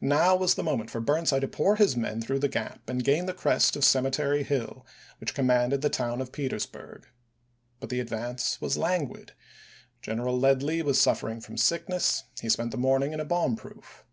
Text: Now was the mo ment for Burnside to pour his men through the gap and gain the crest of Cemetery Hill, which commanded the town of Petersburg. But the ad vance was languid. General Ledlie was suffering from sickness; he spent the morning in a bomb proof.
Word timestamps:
Now 0.00 0.36
was 0.36 0.54
the 0.54 0.62
mo 0.62 0.76
ment 0.76 0.92
for 0.92 1.00
Burnside 1.00 1.40
to 1.40 1.48
pour 1.48 1.74
his 1.74 1.96
men 1.96 2.20
through 2.22 2.38
the 2.38 2.46
gap 2.46 2.88
and 2.88 3.02
gain 3.02 3.26
the 3.26 3.34
crest 3.34 3.74
of 3.74 3.84
Cemetery 3.84 4.44
Hill, 4.44 4.86
which 5.18 5.34
commanded 5.34 5.80
the 5.82 5.90
town 5.90 6.20
of 6.20 6.30
Petersburg. 6.30 7.08
But 7.80 7.88
the 7.88 7.98
ad 8.00 8.10
vance 8.10 8.60
was 8.60 8.78
languid. 8.78 9.32
General 10.02 10.38
Ledlie 10.38 10.82
was 10.84 11.00
suffering 11.00 11.40
from 11.40 11.56
sickness; 11.56 12.22
he 12.40 12.48
spent 12.48 12.70
the 12.70 12.76
morning 12.76 13.12
in 13.12 13.18
a 13.18 13.24
bomb 13.24 13.56
proof. 13.56 14.04